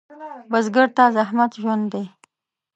[0.51, 2.05] بزګر ته زحمت ژوند دی